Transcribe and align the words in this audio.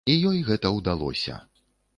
І 0.11 0.13
ёй 0.29 0.39
гэта 0.47 0.71
ўдалося. 0.77 1.39